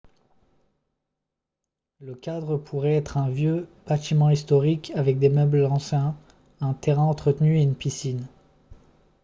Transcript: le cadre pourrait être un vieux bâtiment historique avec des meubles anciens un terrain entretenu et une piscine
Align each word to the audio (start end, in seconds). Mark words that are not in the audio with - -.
le 1.99 2.15
cadre 2.15 2.57
pourrait 2.57 2.95
être 2.95 3.17
un 3.17 3.29
vieux 3.29 3.67
bâtiment 3.85 4.31
historique 4.31 4.91
avec 4.95 5.19
des 5.19 5.29
meubles 5.29 5.63
anciens 5.65 6.15
un 6.59 6.73
terrain 6.73 7.03
entretenu 7.03 7.59
et 7.59 7.61
une 7.61 7.75
piscine 7.75 8.25